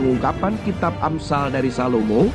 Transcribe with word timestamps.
pengungkapan 0.00 0.56
kitab 0.64 0.96
Amsal 1.04 1.52
dari 1.52 1.68
Salomo 1.68 2.32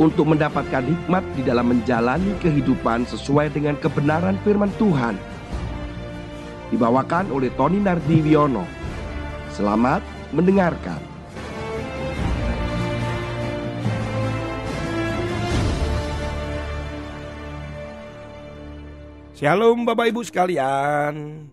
untuk 0.00 0.32
mendapatkan 0.32 0.80
hikmat 0.80 1.20
di 1.36 1.44
dalam 1.44 1.68
menjalani 1.68 2.32
kehidupan 2.40 3.04
sesuai 3.04 3.52
dengan 3.52 3.76
kebenaran 3.76 4.40
firman 4.40 4.72
Tuhan. 4.80 5.20
Dibawakan 6.72 7.28
oleh 7.28 7.52
Tony 7.52 7.84
Nardiwiono. 7.84 8.64
Selamat 9.52 10.00
mendengarkan. 10.32 10.98
Shalom 19.36 19.84
Bapak 19.84 20.08
Ibu 20.08 20.24
sekalian. 20.24 21.44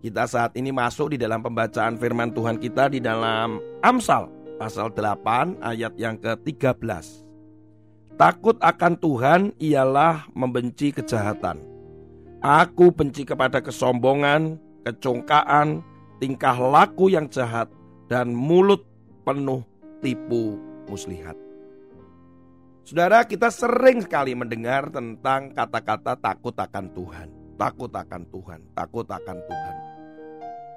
Kita 0.00 0.24
saat 0.24 0.56
ini 0.56 0.72
masuk 0.72 1.12
di 1.12 1.18
dalam 1.20 1.44
pembacaan 1.44 2.00
firman 2.00 2.32
Tuhan 2.32 2.56
kita 2.56 2.88
di 2.88 3.00
dalam 3.04 3.60
Amsal 3.84 4.33
pasal 4.56 4.90
8 4.94 5.60
ayat 5.60 5.92
yang 5.98 6.16
ke-13. 6.18 7.24
Takut 8.14 8.54
akan 8.62 8.94
Tuhan 8.94 9.40
ialah 9.58 10.30
membenci 10.30 10.94
kejahatan. 10.94 11.58
Aku 12.38 12.94
benci 12.94 13.26
kepada 13.26 13.58
kesombongan, 13.58 14.60
kecongkaan, 14.86 15.82
tingkah 16.22 16.54
laku 16.54 17.10
yang 17.10 17.26
jahat, 17.26 17.66
dan 18.06 18.30
mulut 18.30 18.86
penuh 19.26 19.66
tipu 19.98 20.60
muslihat. 20.86 21.34
Saudara, 22.84 23.24
kita 23.24 23.48
sering 23.48 24.04
sekali 24.04 24.36
mendengar 24.36 24.92
tentang 24.92 25.56
kata-kata 25.56 26.20
takut 26.20 26.52
akan 26.52 26.86
Tuhan. 26.92 27.28
Takut 27.56 27.88
akan 27.88 28.22
Tuhan, 28.28 28.60
takut 28.76 29.08
akan 29.08 29.38
Tuhan. 29.40 29.76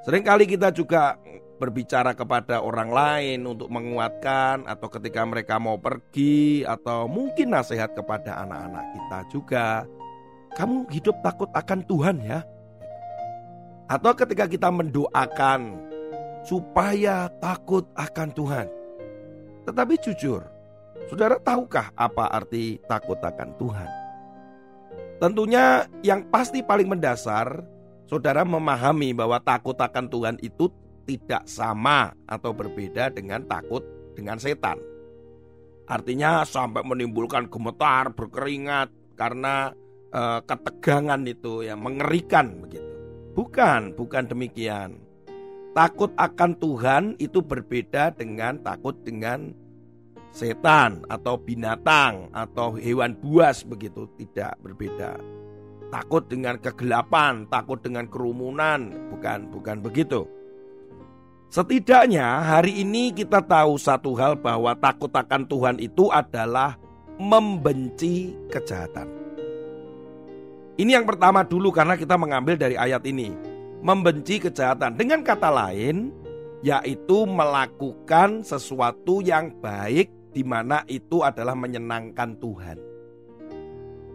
Seringkali 0.08 0.46
kita 0.48 0.72
juga 0.72 1.20
berbicara 1.58 2.14
kepada 2.14 2.62
orang 2.62 2.94
lain 2.94 3.40
untuk 3.50 3.68
menguatkan 3.74 4.66
atau 4.70 4.88
ketika 4.94 5.26
mereka 5.26 5.58
mau 5.58 5.82
pergi 5.82 6.62
atau 6.64 7.10
mungkin 7.10 7.54
nasihat 7.54 7.98
kepada 7.98 8.46
anak-anak 8.46 8.86
kita 8.94 9.20
juga. 9.34 9.68
Kamu 10.54 10.90
hidup 10.90 11.18
takut 11.22 11.50
akan 11.54 11.86
Tuhan 11.86 12.18
ya. 12.22 12.40
Atau 13.90 14.14
ketika 14.18 14.46
kita 14.50 14.70
mendoakan 14.70 15.78
supaya 16.46 17.30
takut 17.42 17.86
akan 17.94 18.30
Tuhan. 18.34 18.68
Tetapi 19.68 19.94
jujur, 20.00 20.42
saudara 21.12 21.36
tahukah 21.38 21.92
apa 21.94 22.32
arti 22.32 22.80
takut 22.88 23.20
akan 23.20 23.52
Tuhan? 23.60 23.90
Tentunya 25.18 25.90
yang 26.06 26.24
pasti 26.30 26.62
paling 26.62 26.88
mendasar 26.88 27.66
saudara 28.08 28.48
memahami 28.48 29.12
bahwa 29.12 29.38
takut 29.44 29.76
akan 29.76 30.06
Tuhan 30.08 30.36
itu 30.40 30.72
tidak 31.08 31.48
sama 31.48 32.12
atau 32.28 32.52
berbeda 32.52 33.10
dengan 33.16 33.48
takut 33.48 33.82
dengan 34.14 34.36
setan. 34.36 34.76
Artinya 35.88 36.44
sampai 36.44 36.84
menimbulkan 36.84 37.48
gemetar, 37.48 38.12
berkeringat 38.12 38.92
karena 39.16 39.72
e, 40.12 40.44
ketegangan 40.44 41.24
itu 41.24 41.64
yang 41.64 41.80
mengerikan 41.80 42.60
begitu. 42.60 42.92
Bukan, 43.32 43.96
bukan 43.96 44.28
demikian. 44.28 45.00
Takut 45.72 46.12
akan 46.20 46.52
Tuhan 46.60 47.04
itu 47.24 47.40
berbeda 47.40 48.12
dengan 48.12 48.60
takut 48.60 49.00
dengan 49.08 49.56
setan 50.36 51.08
atau 51.08 51.40
binatang 51.40 52.28
atau 52.36 52.76
hewan 52.76 53.16
buas 53.16 53.64
begitu, 53.64 54.10
tidak 54.20 54.60
berbeda 54.60 55.16
takut 55.90 56.28
dengan 56.28 56.60
kegelapan, 56.60 57.48
takut 57.48 57.80
dengan 57.80 58.06
kerumunan, 58.12 58.92
bukan 59.12 59.48
bukan 59.52 59.80
begitu. 59.80 60.28
Setidaknya 61.48 62.44
hari 62.44 62.84
ini 62.84 63.16
kita 63.16 63.40
tahu 63.40 63.80
satu 63.80 64.12
hal 64.20 64.36
bahwa 64.36 64.76
takut 64.76 65.08
akan 65.08 65.48
Tuhan 65.48 65.80
itu 65.80 66.12
adalah 66.12 66.76
membenci 67.16 68.36
kejahatan. 68.52 69.08
Ini 70.76 71.00
yang 71.00 71.08
pertama 71.08 71.48
dulu 71.48 71.72
karena 71.72 71.96
kita 71.96 72.20
mengambil 72.20 72.60
dari 72.60 72.76
ayat 72.76 73.00
ini. 73.08 73.32
Membenci 73.80 74.44
kejahatan. 74.44 75.00
Dengan 75.00 75.24
kata 75.24 75.48
lain, 75.48 76.12
yaitu 76.60 77.24
melakukan 77.24 78.44
sesuatu 78.44 79.24
yang 79.24 79.56
baik 79.64 80.12
di 80.36 80.44
mana 80.44 80.84
itu 80.92 81.24
adalah 81.24 81.56
menyenangkan 81.56 82.36
Tuhan. 82.44 82.78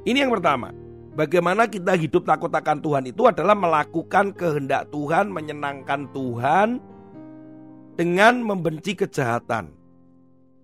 Ini 0.04 0.28
yang 0.28 0.32
pertama. 0.36 0.68
Bagaimana 1.12 1.68
kita 1.68 1.96
hidup 1.96 2.24
takut 2.28 2.52
akan 2.52 2.80
Tuhan 2.80 3.04
itu 3.08 3.24
adalah 3.28 3.56
melakukan 3.56 4.32
kehendak 4.32 4.88
Tuhan, 4.88 5.28
menyenangkan 5.28 6.08
Tuhan 6.12 6.91
dengan 8.02 8.42
membenci 8.42 8.98
kejahatan. 8.98 9.70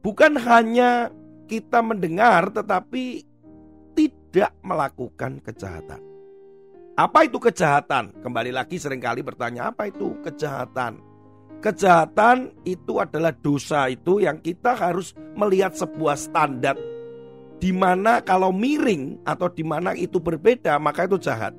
Bukan 0.03 0.35
hanya 0.43 1.15
kita 1.47 1.79
mendengar 1.87 2.51
tetapi 2.51 3.23
tidak 3.95 4.59
melakukan 4.67 5.39
kejahatan. 5.47 6.03
Apa 6.99 7.31
itu 7.31 7.39
kejahatan? 7.39 8.11
Kembali 8.27 8.51
lagi 8.51 8.75
sering 8.83 8.99
kali 8.99 9.23
bertanya 9.23 9.71
apa 9.71 9.87
itu 9.87 10.19
kejahatan? 10.27 10.99
Kejahatan 11.63 12.59
itu 12.67 12.99
adalah 12.99 13.31
dosa 13.31 13.87
itu 13.87 14.19
yang 14.19 14.43
kita 14.43 14.75
harus 14.75 15.15
melihat 15.39 15.79
sebuah 15.79 16.19
standar 16.19 16.75
di 17.63 17.71
mana 17.71 18.19
kalau 18.19 18.51
miring 18.51 19.23
atau 19.23 19.47
di 19.47 19.63
mana 19.63 19.95
itu 19.95 20.19
berbeda 20.19 20.75
maka 20.83 21.07
itu 21.07 21.23
jahat. 21.23 21.55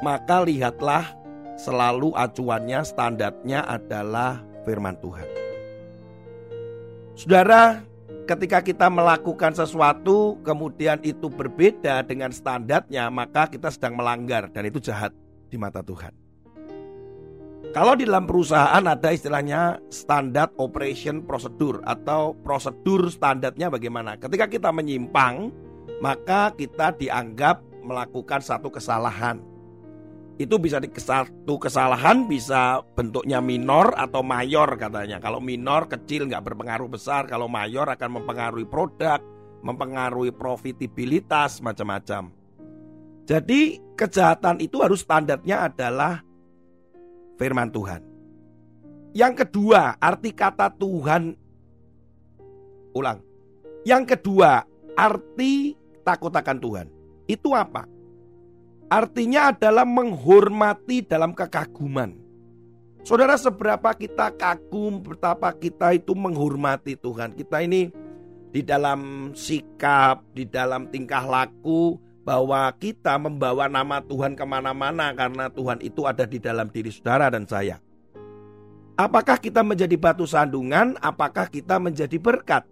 Maka 0.00 0.40
lihatlah 0.40 1.23
selalu 1.58 2.14
acuannya 2.14 2.80
standarnya 2.82 3.66
adalah 3.66 4.42
firman 4.66 4.98
Tuhan. 4.98 5.28
Saudara, 7.14 7.82
ketika 8.26 8.58
kita 8.64 8.90
melakukan 8.90 9.54
sesuatu 9.54 10.40
kemudian 10.42 10.98
itu 11.06 11.30
berbeda 11.30 12.02
dengan 12.02 12.34
standarnya 12.34 13.06
maka 13.12 13.46
kita 13.46 13.70
sedang 13.70 13.94
melanggar 13.94 14.50
dan 14.50 14.66
itu 14.66 14.82
jahat 14.82 15.14
di 15.46 15.54
mata 15.54 15.84
Tuhan. 15.84 16.10
Kalau 17.74 17.98
di 17.98 18.06
dalam 18.06 18.22
perusahaan 18.22 18.86
ada 18.86 19.10
istilahnya 19.10 19.82
standar 19.90 20.46
operation 20.62 21.26
prosedur 21.26 21.82
atau 21.82 22.38
prosedur 22.38 23.10
standarnya 23.10 23.66
bagaimana. 23.66 24.14
Ketika 24.14 24.46
kita 24.46 24.70
menyimpang, 24.70 25.50
maka 25.98 26.54
kita 26.54 26.94
dianggap 26.94 27.66
melakukan 27.82 28.38
satu 28.46 28.70
kesalahan. 28.70 29.53
Itu 30.34 30.58
bisa 30.58 30.82
di 30.82 30.90
satu 30.90 31.54
kesalahan 31.62 32.26
bisa 32.26 32.82
bentuknya 32.98 33.38
minor 33.38 33.94
atau 33.94 34.18
mayor 34.26 34.74
katanya. 34.74 35.22
Kalau 35.22 35.38
minor 35.38 35.86
kecil 35.86 36.26
nggak 36.26 36.42
berpengaruh 36.42 36.90
besar, 36.90 37.30
kalau 37.30 37.46
mayor 37.46 37.86
akan 37.86 38.18
mempengaruhi 38.18 38.66
produk, 38.66 39.22
mempengaruhi 39.62 40.34
profitabilitas 40.34 41.62
macam-macam. 41.62 42.34
Jadi 43.24 43.78
kejahatan 43.94 44.58
itu 44.58 44.82
harus 44.82 45.06
standarnya 45.06 45.70
adalah 45.70 46.20
firman 47.38 47.70
Tuhan. 47.70 48.02
Yang 49.14 49.46
kedua, 49.46 49.94
arti 50.02 50.34
kata 50.34 50.74
Tuhan 50.74 51.38
ulang. 52.90 53.22
Yang 53.86 54.18
kedua, 54.18 54.66
arti 54.98 55.78
takut 56.02 56.34
akan 56.34 56.58
Tuhan. 56.58 56.86
Itu 57.30 57.54
apa? 57.54 57.93
Artinya 58.92 59.54
adalah 59.54 59.88
menghormati 59.88 61.04
dalam 61.04 61.32
kekaguman. 61.32 62.14
Saudara, 63.04 63.36
seberapa 63.36 63.92
kita 63.92 64.32
kagum, 64.32 65.04
betapa 65.04 65.52
kita 65.52 65.92
itu 65.92 66.16
menghormati 66.16 66.96
Tuhan. 66.96 67.36
Kita 67.36 67.60
ini 67.60 67.92
di 68.48 68.64
dalam 68.64 69.32
sikap, 69.36 70.24
di 70.32 70.48
dalam 70.48 70.88
tingkah 70.88 71.24
laku, 71.28 72.00
bahwa 72.24 72.72
kita 72.80 73.20
membawa 73.20 73.68
nama 73.68 74.00
Tuhan 74.00 74.32
ke 74.32 74.44
mana-mana 74.48 75.12
karena 75.12 75.52
Tuhan 75.52 75.84
itu 75.84 76.08
ada 76.08 76.24
di 76.24 76.40
dalam 76.40 76.72
diri 76.72 76.88
saudara 76.88 77.28
dan 77.28 77.44
saya. 77.44 77.76
Apakah 78.96 79.36
kita 79.36 79.60
menjadi 79.60 79.98
batu 80.00 80.24
sandungan? 80.24 80.96
Apakah 81.04 81.52
kita 81.52 81.76
menjadi 81.76 82.16
berkat? 82.16 82.64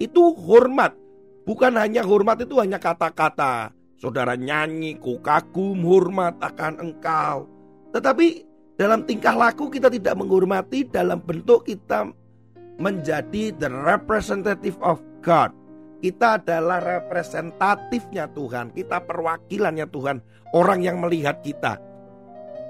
Itu 0.00 0.32
hormat. 0.32 0.96
Bukan 1.44 1.76
hanya 1.76 2.00
hormat 2.00 2.40
itu 2.40 2.56
hanya 2.56 2.80
kata-kata. 2.80 3.74
Saudara 4.00 4.32
nyanyi, 4.32 4.96
ku 4.96 5.20
kagum, 5.20 5.84
hormat 5.84 6.40
akan 6.40 6.80
engkau. 6.80 7.44
Tetapi 7.92 8.48
dalam 8.80 9.04
tingkah 9.04 9.36
laku 9.36 9.68
kita 9.68 9.92
tidak 9.92 10.16
menghormati 10.16 10.88
dalam 10.88 11.20
bentuk 11.20 11.68
kita 11.68 12.08
menjadi 12.80 13.52
the 13.60 13.68
representative 13.68 14.80
of 14.80 15.04
God. 15.20 15.52
Kita 16.00 16.40
adalah 16.40 16.80
representatifnya 16.80 18.32
Tuhan, 18.32 18.72
kita 18.72 19.04
perwakilannya 19.04 19.84
Tuhan, 19.92 20.24
orang 20.56 20.80
yang 20.80 20.96
melihat 20.96 21.44
kita. 21.44 21.76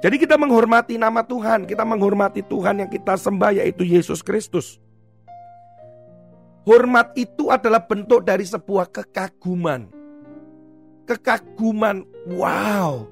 Jadi 0.03 0.19
kita 0.19 0.35
menghormati 0.35 0.99
nama 0.99 1.23
Tuhan, 1.23 1.63
kita 1.63 1.87
menghormati 1.87 2.43
Tuhan 2.43 2.83
yang 2.83 2.91
kita 2.91 3.15
sembah 3.15 3.55
yaitu 3.55 3.87
Yesus 3.87 4.19
Kristus. 4.19 4.83
Hormat 6.67 7.15
itu 7.15 7.55
adalah 7.55 7.87
bentuk 7.87 8.27
dari 8.27 8.43
sebuah 8.43 8.91
kekaguman. 8.91 10.00
Kekaguman, 11.11 12.07
wow. 12.39 13.03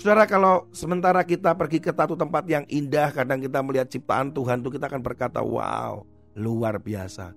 Saudara 0.00 0.24
kalau 0.24 0.64
sementara 0.72 1.20
kita 1.28 1.52
pergi 1.52 1.76
ke 1.76 1.92
satu 1.92 2.16
tempat 2.16 2.42
yang 2.48 2.64
indah 2.66 3.12
Kadang 3.12 3.38
kita 3.38 3.62
melihat 3.62 3.86
ciptaan 3.86 4.32
Tuhan 4.32 4.64
itu 4.64 4.74
kita 4.74 4.90
akan 4.90 5.04
berkata 5.04 5.44
wow 5.44 6.02
luar 6.34 6.80
biasa. 6.80 7.36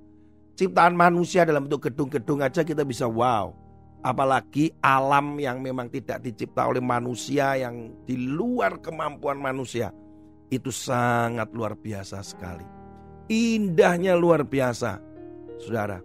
Ciptaan 0.55 0.95
manusia 0.95 1.43
dalam 1.43 1.67
bentuk 1.67 1.91
gedung-gedung 1.91 2.39
aja 2.39 2.63
kita 2.63 2.87
bisa 2.87 3.03
wow. 3.03 3.51
Apalagi 3.99 4.71
alam 4.79 5.35
yang 5.43 5.59
memang 5.59 5.91
tidak 5.91 6.23
dicipta 6.23 6.69
oleh 6.69 6.79
manusia 6.79 7.57
Yang 7.57 7.97
di 8.05 8.13
luar 8.13 8.77
kemampuan 8.77 9.41
manusia 9.41 9.89
Itu 10.47 10.71
sangat 10.71 11.51
luar 11.51 11.75
biasa 11.75 12.23
sekali. 12.23 12.63
Indahnya 13.27 14.15
luar 14.15 14.47
biasa 14.47 15.03
Saudara. 15.59 15.99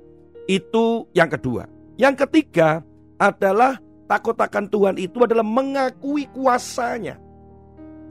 Itu 0.51 1.07
yang 1.15 1.31
kedua. 1.31 1.71
Yang 1.95 2.27
ketiga 2.27 2.83
adalah 3.21 3.79
takut 4.13 4.37
akan 4.37 4.69
Tuhan 4.69 4.97
itu 5.01 5.25
adalah 5.25 5.47
mengakui 5.47 6.29
kuasanya. 6.37 7.17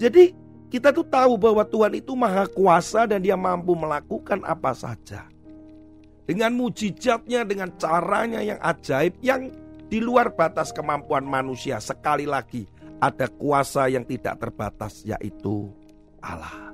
Jadi 0.01 0.33
kita 0.73 0.89
tuh 0.89 1.05
tahu 1.05 1.37
bahwa 1.37 1.61
Tuhan 1.61 1.93
itu 1.93 2.17
maha 2.17 2.49
kuasa 2.49 3.05
dan 3.05 3.21
dia 3.21 3.37
mampu 3.37 3.77
melakukan 3.77 4.41
apa 4.41 4.73
saja. 4.73 5.29
Dengan 6.25 6.57
mujizatnya, 6.57 7.45
dengan 7.45 7.69
caranya 7.77 8.41
yang 8.41 8.57
ajaib, 8.65 9.13
yang 9.21 9.53
di 9.91 10.01
luar 10.01 10.33
batas 10.33 10.73
kemampuan 10.73 11.21
manusia. 11.21 11.77
Sekali 11.77 12.25
lagi, 12.25 12.65
ada 12.97 13.29
kuasa 13.29 13.85
yang 13.85 14.01
tidak 14.07 14.41
terbatas 14.41 15.05
yaitu 15.05 15.69
Allah. 16.17 16.73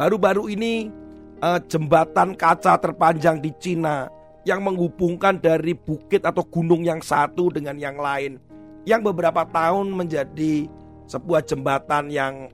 Baru-baru 0.00 0.48
ini 0.48 0.88
eh, 1.44 1.60
jembatan 1.68 2.38
kaca 2.38 2.78
terpanjang 2.80 3.42
di 3.42 3.52
Cina 3.58 4.08
yang 4.48 4.64
menghubungkan 4.64 5.36
dari 5.36 5.76
bukit 5.76 6.24
atau 6.24 6.40
gunung 6.48 6.80
yang 6.80 7.04
satu 7.04 7.52
dengan 7.52 7.76
yang 7.76 8.00
lain 8.00 8.40
yang 8.88 9.04
beberapa 9.04 9.44
tahun 9.44 9.92
menjadi 9.92 10.64
sebuah 11.04 11.44
jembatan 11.44 12.08
yang 12.08 12.48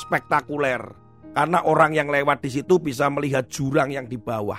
spektakuler 0.00 0.80
karena 1.36 1.60
orang 1.62 1.92
yang 1.92 2.08
lewat 2.08 2.40
di 2.40 2.50
situ 2.50 2.80
bisa 2.80 3.12
melihat 3.12 3.44
jurang 3.52 3.92
yang 3.92 4.08
di 4.08 4.16
bawah. 4.16 4.58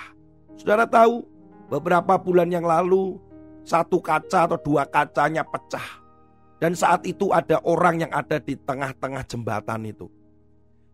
Saudara 0.54 0.86
tahu, 0.86 1.26
beberapa 1.66 2.14
bulan 2.16 2.48
yang 2.48 2.62
lalu 2.62 3.18
satu 3.66 3.98
kaca 3.98 4.46
atau 4.46 4.58
dua 4.62 4.86
kacanya 4.86 5.42
pecah. 5.42 6.00
Dan 6.62 6.78
saat 6.78 7.02
itu 7.02 7.34
ada 7.34 7.58
orang 7.66 8.06
yang 8.06 8.12
ada 8.14 8.38
di 8.38 8.54
tengah-tengah 8.54 9.26
jembatan 9.26 9.82
itu. 9.82 10.06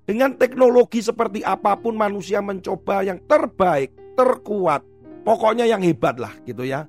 Dengan 0.09 0.33
teknologi 0.33 1.05
seperti 1.05 1.45
apa 1.45 1.77
pun 1.77 1.93
manusia 1.93 2.41
mencoba 2.41 3.05
yang 3.05 3.21
terbaik, 3.29 3.93
terkuat, 4.17 4.81
Pokoknya 5.29 5.69
yang 5.69 5.85
hebat 5.85 6.17
lah 6.17 6.33
gitu 6.49 6.65
ya. 6.65 6.89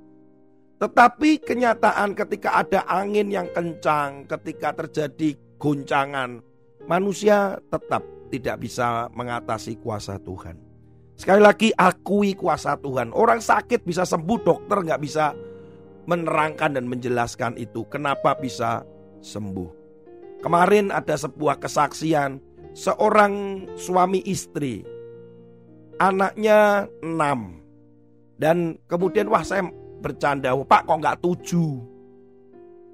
Tetapi 0.80 1.44
kenyataan 1.44 2.16
ketika 2.16 2.64
ada 2.64 2.88
angin 2.88 3.28
yang 3.28 3.52
kencang, 3.52 4.24
ketika 4.32 4.72
terjadi 4.80 5.36
goncangan, 5.60 6.40
manusia 6.88 7.60
tetap 7.68 8.00
tidak 8.32 8.64
bisa 8.64 9.12
mengatasi 9.12 9.76
kuasa 9.84 10.16
Tuhan. 10.24 10.56
Sekali 11.20 11.44
lagi 11.44 11.76
akui 11.76 12.32
kuasa 12.32 12.80
Tuhan. 12.80 13.12
Orang 13.12 13.44
sakit 13.44 13.84
bisa 13.84 14.08
sembuh, 14.08 14.40
dokter 14.40 14.88
nggak 14.88 15.04
bisa 15.04 15.36
menerangkan 16.08 16.80
dan 16.80 16.88
menjelaskan 16.88 17.60
itu. 17.60 17.84
Kenapa 17.92 18.40
bisa 18.40 18.88
sembuh? 19.20 19.68
Kemarin 20.40 20.96
ada 20.96 21.20
sebuah 21.20 21.60
kesaksian 21.60 22.40
seorang 22.72 23.68
suami 23.76 24.24
istri. 24.24 24.88
Anaknya 26.00 26.88
enam 27.04 27.59
dan 28.40 28.80
kemudian 28.88 29.28
wah 29.28 29.44
saya 29.44 29.68
bercanda, 30.00 30.56
Pak 30.56 30.88
kok 30.88 31.00
nggak 31.04 31.20
tujuh? 31.20 31.84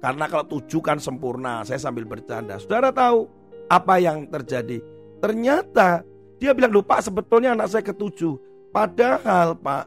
Karena 0.02 0.26
kalau 0.26 0.44
tujuh 0.58 0.82
kan 0.82 0.98
sempurna, 0.98 1.62
saya 1.62 1.78
sambil 1.78 2.02
bercanda. 2.02 2.58
Saudara 2.58 2.90
tahu 2.90 3.30
apa 3.70 3.94
yang 4.02 4.26
terjadi? 4.26 4.82
Ternyata 5.22 6.02
dia 6.36 6.52
bilang, 6.52 6.74
lupa 6.74 6.98
sebetulnya 7.00 7.54
anak 7.54 7.70
saya 7.72 7.86
ketujuh. 7.86 8.36
Padahal 8.74 9.56
Pak, 9.56 9.84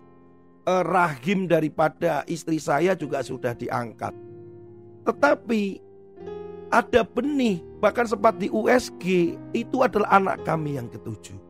eh, 0.66 0.84
rahim 0.88 1.46
daripada 1.46 2.24
istri 2.26 2.58
saya 2.58 2.96
juga 2.96 3.22
sudah 3.22 3.54
diangkat. 3.54 4.16
Tetapi 5.06 5.62
ada 6.72 7.02
benih, 7.04 7.62
bahkan 7.84 8.08
sempat 8.08 8.40
di 8.40 8.48
USG, 8.50 9.36
itu 9.54 9.78
adalah 9.84 10.18
anak 10.18 10.42
kami 10.48 10.80
yang 10.80 10.88
ketujuh. 10.90 11.49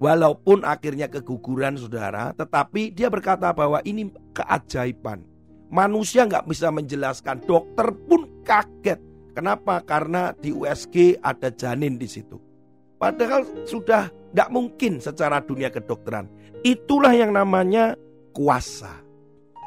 Walaupun 0.00 0.64
akhirnya 0.64 1.12
keguguran 1.12 1.76
saudara, 1.76 2.32
tetapi 2.32 2.88
dia 2.88 3.12
berkata 3.12 3.52
bahwa 3.52 3.84
ini 3.84 4.08
keajaiban. 4.32 5.20
Manusia 5.68 6.24
nggak 6.24 6.48
bisa 6.48 6.72
menjelaskan, 6.72 7.44
dokter 7.44 7.92
pun 8.08 8.24
kaget. 8.40 8.96
Kenapa? 9.36 9.84
Karena 9.84 10.32
di 10.32 10.56
USG 10.56 11.20
ada 11.20 11.52
janin 11.52 12.00
di 12.00 12.08
situ. 12.08 12.40
Padahal 12.96 13.44
sudah 13.68 14.08
nggak 14.32 14.48
mungkin 14.48 15.04
secara 15.04 15.44
dunia 15.44 15.68
kedokteran. 15.68 16.32
Itulah 16.64 17.12
yang 17.12 17.36
namanya 17.36 17.92
kuasa. 18.32 19.04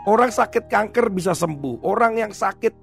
Orang 0.10 0.34
sakit 0.34 0.66
kanker 0.68 1.14
bisa 1.14 1.38
sembuh, 1.38 1.86
orang 1.86 2.20
yang 2.20 2.34
sakit 2.34 2.74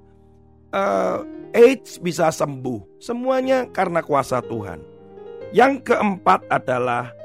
uh, 0.70 1.26
AIDS 1.50 1.99
bisa 1.99 2.31
sembuh. 2.31 3.02
Semuanya 3.02 3.67
karena 3.69 4.00
kuasa 4.06 4.38
Tuhan. 4.41 4.81
Yang 5.50 5.93
keempat 5.93 6.47
adalah 6.47 7.19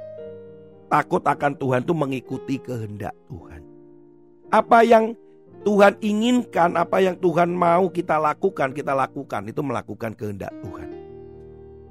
takut 0.87 1.23
akan 1.25 1.53
Tuhan 1.57 1.81
itu 1.83 1.93
mengikuti 1.93 2.55
kehendak 2.61 3.13
Tuhan. 3.29 3.61
Apa 4.53 4.85
yang 4.85 5.17
Tuhan 5.65 5.97
inginkan, 5.97 6.77
apa 6.77 7.01
yang 7.01 7.17
Tuhan 7.17 7.49
mau 7.49 7.89
kita 7.89 8.21
lakukan, 8.21 8.69
kita 8.69 8.93
lakukan 8.93 9.49
itu 9.49 9.61
melakukan 9.65 10.13
kehendak 10.13 10.53
Tuhan. 10.61 10.89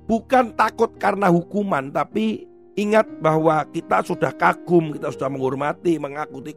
Bukan 0.06 0.54
takut 0.54 0.94
karena 0.94 1.26
hukuman, 1.26 1.90
tapi 1.90 2.46
ingat 2.78 3.08
bahwa 3.18 3.66
kita 3.74 4.06
sudah 4.06 4.30
kagum, 4.30 4.94
kita 4.94 5.10
sudah 5.10 5.26
menghormati, 5.26 5.98
mengakuti 5.98 6.54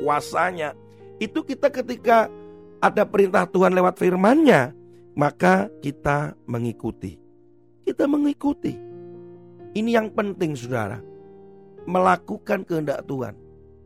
kuasanya. 0.00 0.72
Itu 1.20 1.44
kita 1.44 1.68
ketika 1.68 2.32
ada 2.80 3.04
perintah 3.04 3.44
Tuhan 3.44 3.76
lewat 3.76 4.00
firman-Nya, 4.00 4.72
maka 5.12 5.68
kita 5.84 6.32
mengikuti. 6.48 7.20
Kita 7.84 8.08
mengikuti. 8.08 8.72
Ini 9.74 10.00
yang 10.00 10.08
penting 10.14 10.56
saudara 10.56 11.13
melakukan 11.84 12.64
kehendak 12.64 13.04
Tuhan. 13.04 13.36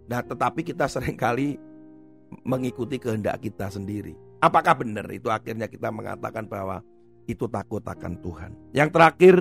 Nah, 0.08 0.20
tetapi 0.24 0.64
kita 0.64 0.88
sering 0.88 1.18
kali 1.18 1.60
mengikuti 2.44 2.96
kehendak 2.96 3.40
kita 3.42 3.68
sendiri. 3.68 4.16
Apakah 4.38 4.78
benar 4.78 5.08
itu 5.10 5.28
akhirnya 5.28 5.66
kita 5.66 5.90
mengatakan 5.90 6.46
bahwa 6.46 6.80
itu 7.28 7.44
takut 7.50 7.82
akan 7.84 8.16
Tuhan. 8.24 8.50
Yang 8.72 8.90
terakhir, 8.94 9.36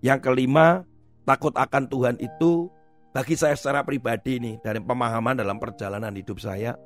yang 0.00 0.18
kelima, 0.22 0.86
takut 1.28 1.52
akan 1.52 1.84
Tuhan 1.90 2.16
itu 2.22 2.72
bagi 3.10 3.34
saya 3.34 3.58
secara 3.58 3.82
pribadi 3.82 4.38
nih 4.38 4.62
dari 4.62 4.78
pemahaman 4.78 5.42
dalam 5.42 5.58
perjalanan 5.58 6.14
hidup 6.14 6.38
saya 6.38 6.78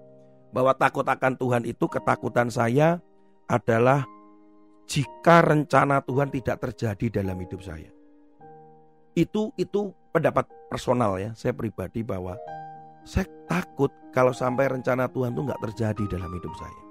bahwa 0.50 0.72
takut 0.74 1.04
akan 1.04 1.36
Tuhan 1.36 1.62
itu 1.68 1.84
ketakutan 1.86 2.48
saya 2.48 2.98
adalah 3.44 4.08
jika 4.88 5.44
rencana 5.44 6.00
Tuhan 6.04 6.32
tidak 6.32 6.56
terjadi 6.64 7.22
dalam 7.22 7.36
hidup 7.40 7.60
saya. 7.60 7.92
Itu 9.14 9.52
itu 9.60 9.92
pendapat 10.10 10.48
personal 10.74 11.14
ya, 11.22 11.30
saya 11.38 11.54
pribadi 11.54 12.02
bahwa 12.02 12.34
saya 13.06 13.30
takut 13.46 13.94
kalau 14.10 14.34
sampai 14.34 14.74
rencana 14.74 15.06
Tuhan 15.06 15.30
itu 15.30 15.46
nggak 15.46 15.62
terjadi 15.70 16.18
dalam 16.18 16.34
hidup 16.34 16.50
saya. 16.58 16.82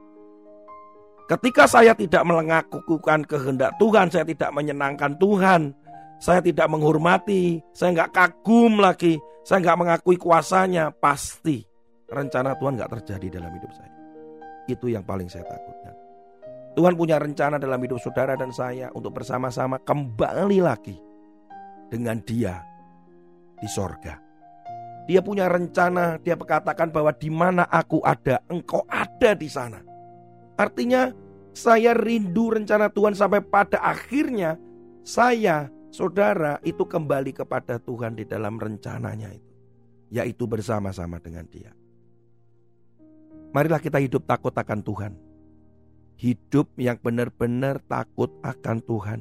Ketika 1.28 1.68
saya 1.68 1.92
tidak 1.92 2.24
mengakukan 2.24 3.28
kehendak 3.28 3.76
Tuhan, 3.76 4.08
saya 4.08 4.24
tidak 4.24 4.56
menyenangkan 4.56 5.20
Tuhan, 5.20 5.76
saya 6.16 6.40
tidak 6.40 6.72
menghormati, 6.72 7.60
saya 7.76 7.92
nggak 7.92 8.12
kagum 8.16 8.80
lagi, 8.80 9.20
saya 9.44 9.60
nggak 9.60 9.80
mengakui 9.84 10.16
kuasanya, 10.16 10.96
pasti 10.96 11.68
rencana 12.08 12.56
Tuhan 12.56 12.80
nggak 12.80 12.92
terjadi 13.00 13.40
dalam 13.40 13.52
hidup 13.52 13.72
saya. 13.76 13.92
Itu 14.72 14.88
yang 14.88 15.04
paling 15.04 15.28
saya 15.28 15.44
takutkan. 15.44 15.92
Tuhan 16.80 16.96
punya 16.96 17.20
rencana 17.20 17.60
dalam 17.60 17.84
hidup 17.84 18.00
saudara 18.00 18.40
dan 18.40 18.56
saya 18.56 18.88
untuk 18.96 19.12
bersama-sama 19.20 19.76
kembali 19.84 20.60
lagi 20.64 20.96
dengan 21.92 22.18
Dia 22.24 22.73
di 23.64 23.72
sorga. 23.72 24.20
Dia 25.08 25.24
punya 25.24 25.48
rencana, 25.48 26.20
dia 26.20 26.36
berkatakan 26.36 26.92
bahwa 26.92 27.16
di 27.16 27.32
mana 27.32 27.64
aku 27.72 28.04
ada, 28.04 28.44
engkau 28.52 28.84
ada 28.92 29.32
di 29.32 29.48
sana. 29.48 29.80
Artinya 30.60 31.16
saya 31.56 31.96
rindu 31.96 32.52
rencana 32.52 32.92
Tuhan 32.92 33.16
sampai 33.16 33.40
pada 33.40 33.80
akhirnya 33.80 34.60
saya, 35.08 35.72
saudara, 35.92 36.60
itu 36.64 36.84
kembali 36.84 37.32
kepada 37.32 37.80
Tuhan 37.80 38.20
di 38.20 38.28
dalam 38.28 38.60
rencananya 38.60 39.32
itu. 39.32 39.52
Yaitu 40.14 40.48
bersama-sama 40.48 41.20
dengan 41.20 41.48
dia. 41.48 41.72
Marilah 43.52 43.80
kita 43.80 44.00
hidup 44.00 44.24
takut 44.24 44.56
akan 44.56 44.80
Tuhan. 44.84 45.14
Hidup 46.16 46.72
yang 46.80 46.96
benar-benar 47.02 47.84
takut 47.92 48.32
akan 48.40 48.80
Tuhan. 48.88 49.20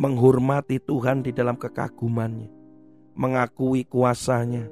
Menghormati 0.00 0.80
Tuhan 0.80 1.20
di 1.20 1.30
dalam 1.30 1.60
kekagumannya 1.60 2.59
mengakui 3.14 3.86
kuasanya, 3.86 4.68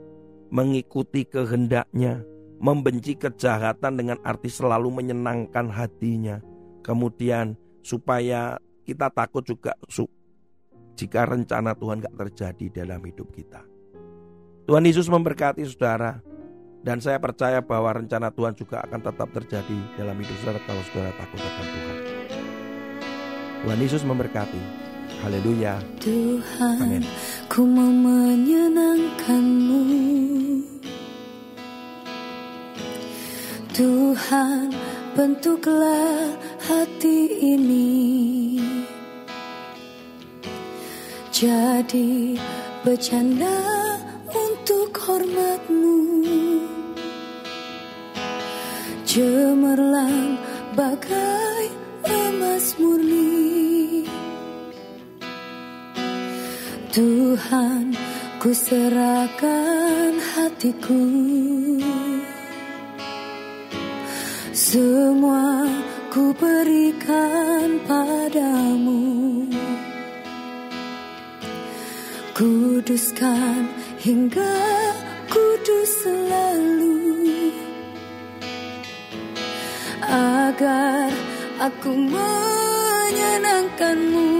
mengikuti 0.48 1.24
kehendaknya, 1.26 2.24
membenci 2.58 3.14
kejahatan 3.14 3.98
dengan 3.98 4.18
arti 4.26 4.50
selalu 4.50 5.02
menyenangkan 5.02 5.70
hatinya, 5.70 6.42
kemudian 6.82 7.54
supaya 7.82 8.58
kita 8.82 9.12
takut 9.12 9.44
juga 9.44 9.76
jika 10.98 11.22
rencana 11.28 11.78
Tuhan 11.78 12.02
gak 12.02 12.16
terjadi 12.26 12.82
dalam 12.82 12.98
hidup 13.06 13.30
kita. 13.30 13.62
Tuhan 14.66 14.84
Yesus 14.84 15.06
memberkati 15.06 15.62
saudara 15.64 16.20
dan 16.82 16.98
saya 16.98 17.22
percaya 17.22 17.62
bahwa 17.62 17.94
rencana 17.94 18.34
Tuhan 18.34 18.52
juga 18.58 18.82
akan 18.84 19.00
tetap 19.00 19.28
terjadi 19.32 19.78
dalam 19.96 20.16
hidup 20.18 20.36
saudara 20.42 20.60
kalau 20.66 20.82
saudara 20.90 21.12
takut 21.16 21.40
akan 21.40 21.66
Tuhan. 21.70 21.96
Tuhan 23.58 23.78
Yesus 23.82 24.02
memberkati. 24.06 24.87
Haleluya. 25.24 25.80
Tuhan, 25.98 27.02
Amin. 27.02 27.04
ku 27.48 27.64
mau 27.64 27.88
menyenangkanmu. 27.88 29.82
Tuhan, 33.72 34.74
bentuklah 35.14 36.34
hati 36.66 37.30
ini 37.54 38.58
jadi 41.38 42.34
bercanda 42.82 43.62
untuk 44.26 44.90
hormatmu 44.98 46.02
cemerlang 49.06 50.34
bagai 50.74 51.70
emas 52.02 52.74
murni 52.82 52.97
Tuhan 56.98 57.94
ku 58.42 58.50
serahkan 58.50 60.18
hatiku. 60.18 60.98
Semua 64.50 65.62
ku 66.10 66.34
berikan 66.34 67.78
padamu. 67.86 69.46
Kuduskan 72.34 73.70
hingga 74.02 74.58
kudus 75.30 76.02
selalu. 76.02 76.98
Agar 80.02 81.14
aku 81.62 81.94
menyenangkanmu 81.94 84.37